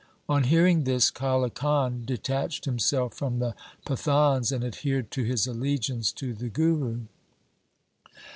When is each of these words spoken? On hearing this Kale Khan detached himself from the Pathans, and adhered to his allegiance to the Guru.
On 0.27 0.45
hearing 0.45 0.83
this 0.85 1.11
Kale 1.11 1.47
Khan 1.51 2.05
detached 2.05 2.65
himself 2.65 3.13
from 3.13 3.37
the 3.37 3.53
Pathans, 3.85 4.51
and 4.51 4.63
adhered 4.63 5.11
to 5.11 5.21
his 5.23 5.45
allegiance 5.45 6.11
to 6.13 6.33
the 6.33 6.49
Guru. 6.49 7.01